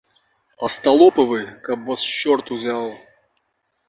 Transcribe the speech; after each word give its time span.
Асталопы 0.67 1.25
вы, 1.31 1.37
каб 1.67 1.83
вас 1.89 2.07
чорт 2.21 2.45
узяў! 2.57 2.89